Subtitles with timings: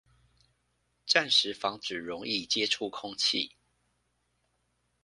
[1.05, 3.51] 暫時防止溶液接觸空氣